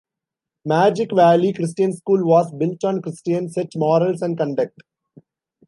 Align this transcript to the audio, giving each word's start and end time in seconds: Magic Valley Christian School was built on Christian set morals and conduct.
Magic 0.65 1.11
Valley 1.11 1.53
Christian 1.53 1.93
School 1.93 2.25
was 2.25 2.51
built 2.53 2.83
on 2.83 3.03
Christian 3.03 3.49
set 3.49 3.67
morals 3.75 4.23
and 4.23 4.35
conduct. 4.35 4.81